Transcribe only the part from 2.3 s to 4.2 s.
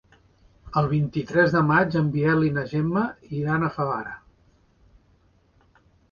i na Gemma iran a Favara.